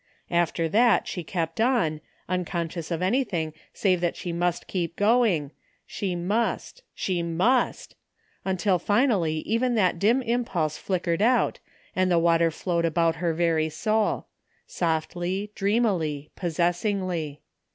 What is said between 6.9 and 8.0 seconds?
she must—